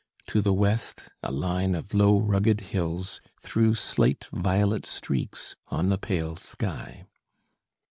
[0.29, 5.99] To the west, a line of low rugged hills threw slight violet streaks on the
[5.99, 7.05] pale sky.